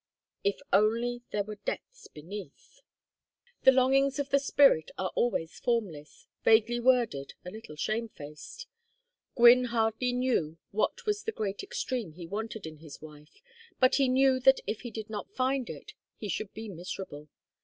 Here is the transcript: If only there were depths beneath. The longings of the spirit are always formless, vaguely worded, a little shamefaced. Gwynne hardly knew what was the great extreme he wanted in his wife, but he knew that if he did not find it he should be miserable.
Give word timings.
If 0.43 0.59
only 0.73 1.21
there 1.29 1.43
were 1.43 1.57
depths 1.57 2.07
beneath. 2.07 2.79
The 3.61 3.71
longings 3.71 4.17
of 4.17 4.31
the 4.31 4.39
spirit 4.39 4.89
are 4.97 5.11
always 5.15 5.59
formless, 5.59 6.25
vaguely 6.43 6.79
worded, 6.79 7.35
a 7.45 7.51
little 7.51 7.75
shamefaced. 7.75 8.65
Gwynne 9.35 9.65
hardly 9.65 10.11
knew 10.11 10.57
what 10.71 11.05
was 11.05 11.21
the 11.21 11.31
great 11.31 11.61
extreme 11.61 12.13
he 12.13 12.25
wanted 12.25 12.65
in 12.65 12.77
his 12.77 12.99
wife, 12.99 13.43
but 13.79 13.97
he 13.97 14.09
knew 14.09 14.39
that 14.39 14.59
if 14.65 14.81
he 14.81 14.89
did 14.89 15.07
not 15.11 15.35
find 15.35 15.69
it 15.69 15.91
he 16.17 16.29
should 16.29 16.51
be 16.51 16.67
miserable. 16.67 17.29